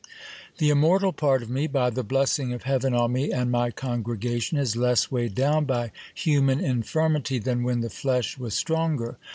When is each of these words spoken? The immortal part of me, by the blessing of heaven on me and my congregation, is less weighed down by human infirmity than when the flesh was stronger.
The 0.57 0.69
immortal 0.71 1.13
part 1.13 1.43
of 1.43 1.49
me, 1.51 1.67
by 1.67 1.91
the 1.91 2.01
blessing 2.03 2.53
of 2.53 2.63
heaven 2.63 2.95
on 2.95 3.13
me 3.13 3.31
and 3.31 3.51
my 3.51 3.69
congregation, 3.69 4.57
is 4.57 4.75
less 4.75 5.11
weighed 5.11 5.35
down 5.35 5.65
by 5.65 5.91
human 6.15 6.59
infirmity 6.59 7.37
than 7.37 7.61
when 7.61 7.81
the 7.81 7.89
flesh 7.91 8.35
was 8.35 8.55
stronger. 8.55 9.19